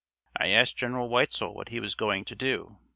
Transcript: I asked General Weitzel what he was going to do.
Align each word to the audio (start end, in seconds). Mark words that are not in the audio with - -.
I 0.35 0.47
asked 0.47 0.77
General 0.77 1.09
Weitzel 1.09 1.53
what 1.53 1.69
he 1.69 1.79
was 1.79 1.93
going 1.93 2.25
to 2.25 2.35
do. 2.35 2.79